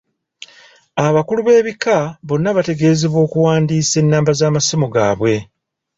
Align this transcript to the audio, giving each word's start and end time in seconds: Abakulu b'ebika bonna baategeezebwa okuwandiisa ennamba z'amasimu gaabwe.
Abakulu 1.07 1.39
b'ebika 1.43 1.97
bonna 2.27 2.49
baategeezebwa 2.55 3.19
okuwandiisa 3.25 3.95
ennamba 4.01 4.31
z'amasimu 4.39 4.87
gaabwe. 4.93 5.35